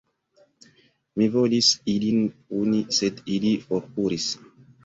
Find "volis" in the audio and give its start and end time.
1.35-1.69